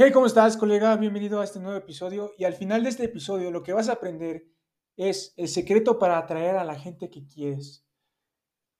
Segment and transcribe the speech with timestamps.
[0.00, 0.94] Hey, ¿cómo estás, colega?
[0.94, 2.30] Bienvenido a este nuevo episodio.
[2.38, 4.46] Y al final de este episodio, lo que vas a aprender
[4.96, 7.84] es el secreto para atraer a la gente que quieres.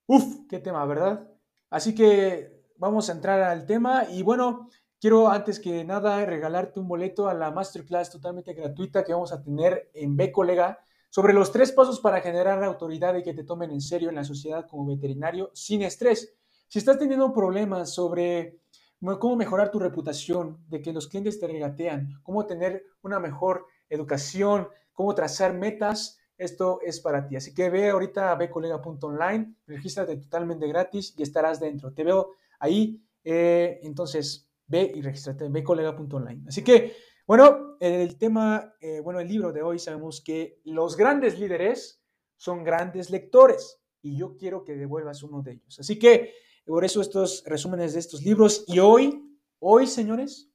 [0.07, 1.29] Uf, qué tema, ¿verdad?
[1.71, 4.05] Así que vamos a entrar al tema.
[4.09, 4.69] Y bueno,
[5.01, 9.43] quiero antes que nada regalarte un boleto a la masterclass totalmente gratuita que vamos a
[9.43, 10.79] tener en B, colega,
[11.11, 14.23] sobre los tres pasos para generar autoridad y que te tomen en serio en la
[14.23, 16.39] sociedad como veterinario sin estrés.
[16.69, 18.61] Si estás teniendo problemas sobre
[19.01, 24.69] cómo mejorar tu reputación, de que los clientes te regatean, cómo tener una mejor educación,
[24.93, 27.37] cómo trazar metas, esto es para ti.
[27.37, 31.93] Así que ve ahorita a bcolega.online, regístrate totalmente gratis y estarás dentro.
[31.93, 36.45] Te veo ahí, eh, entonces ve y regístrate en bcolega.online.
[36.47, 36.95] Así que,
[37.27, 42.03] bueno, el tema, eh, bueno, el libro de hoy sabemos que los grandes líderes
[42.37, 45.81] son grandes lectores y yo quiero que devuelvas uno de ellos.
[45.81, 46.33] Así que,
[46.69, 48.63] por eso estos resúmenes de estos libros.
[48.67, 49.25] Y hoy,
[49.59, 50.51] hoy, señores,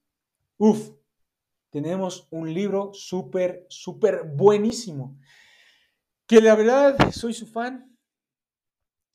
[0.58, 0.92] uff,
[1.72, 5.18] tenemos un libro súper, súper buenísimo.
[6.28, 7.98] Que la verdad soy su fan.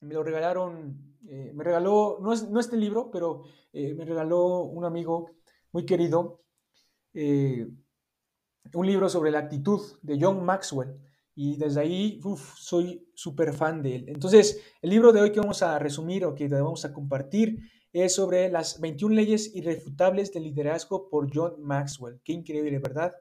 [0.01, 4.63] Me lo regalaron, eh, me regaló, no, es, no este libro, pero eh, me regaló
[4.63, 5.37] un amigo
[5.71, 6.43] muy querido,
[7.15, 7.69] eh,
[8.75, 10.99] un libro sobre la actitud de John Maxwell
[11.41, 12.21] y desde ahí
[12.57, 14.09] soy súper fan de él.
[14.09, 17.61] Entonces, el libro de hoy que vamos a resumir o que vamos a compartir
[17.93, 22.21] es sobre las 21 leyes irrefutables del liderazgo por John Maxwell.
[22.25, 23.15] Qué increíble, ¿verdad?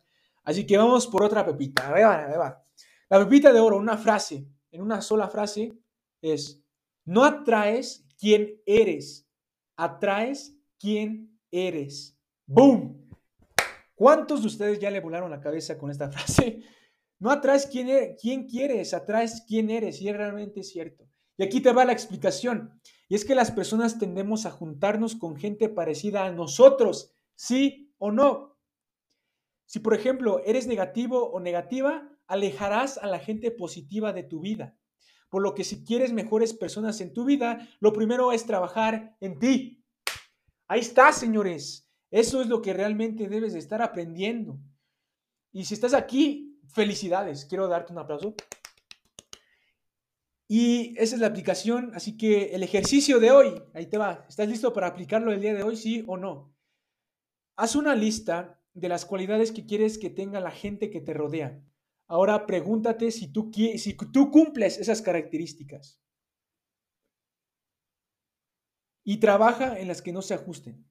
[0.44, 1.94] Así que vamos por otra pepita.
[1.94, 2.66] Ahí va, ahí va.
[3.08, 5.78] La pepita de oro, una frase, en una sola frase,
[6.20, 6.60] es,
[7.06, 9.30] no atraes quien eres,
[9.76, 12.18] atraes quien eres.
[12.48, 13.12] ¡Boom!
[13.94, 16.64] ¿Cuántos de ustedes ya le volaron la cabeza con esta frase?
[17.20, 21.08] No atraes quién, e, quién quieres, atraes quién eres, y es realmente cierto.
[21.38, 22.80] Y aquí te va la explicación.
[23.10, 28.12] Y es que las personas tendemos a juntarnos con gente parecida a nosotros, sí o
[28.12, 28.58] no.
[29.66, 34.78] Si, por ejemplo, eres negativo o negativa, alejarás a la gente positiva de tu vida.
[35.30, 39.40] Por lo que si quieres mejores personas en tu vida, lo primero es trabajar en
[39.40, 39.84] ti.
[40.68, 41.90] Ahí está, señores.
[42.12, 44.60] Eso es lo que realmente debes de estar aprendiendo.
[45.52, 48.36] Y si estás aquí felicidades, quiero darte un aplauso.
[50.48, 54.48] Y esa es la aplicación, así que el ejercicio de hoy, ahí te va, ¿estás
[54.48, 56.56] listo para aplicarlo el día de hoy, sí o no?
[57.58, 61.62] Haz una lista de las cualidades que quieres que tenga la gente que te rodea.
[62.08, 66.00] Ahora pregúntate si tú, si tú cumples esas características.
[69.04, 70.86] Y trabaja en las que no se ajusten.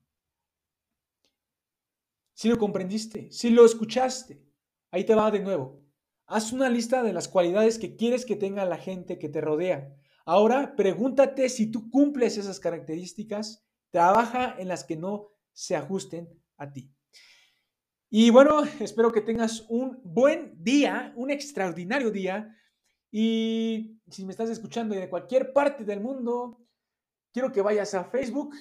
[2.34, 4.45] Si lo comprendiste, si lo escuchaste,
[4.90, 5.82] Ahí te va de nuevo.
[6.26, 9.94] Haz una lista de las cualidades que quieres que tenga la gente que te rodea.
[10.24, 16.72] Ahora pregúntate si tú cumples esas características, trabaja en las que no se ajusten a
[16.72, 16.92] ti.
[18.10, 22.56] Y bueno, espero que tengas un buen día, un extraordinario día.
[23.10, 26.66] Y si me estás escuchando de cualquier parte del mundo,
[27.32, 28.54] quiero que vayas a Facebook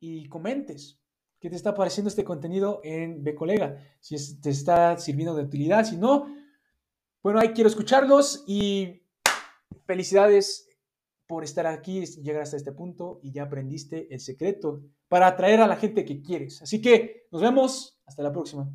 [0.00, 1.00] y comentes.
[1.46, 3.78] ¿Qué te está pareciendo este contenido en B Colega?
[4.00, 6.26] Si te está sirviendo de utilidad, si no,
[7.22, 9.04] bueno, ahí quiero escucharlos y
[9.84, 10.68] felicidades
[11.28, 15.68] por estar aquí, llegar hasta este punto y ya aprendiste el secreto para atraer a
[15.68, 16.62] la gente que quieres.
[16.62, 18.68] Así que nos vemos, hasta la próxima.